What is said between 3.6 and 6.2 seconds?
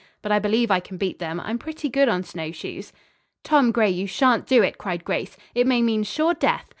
Gray, you shan't do it!" cried Grace. "It may mean